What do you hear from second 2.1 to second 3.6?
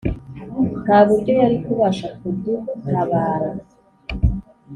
kudutabara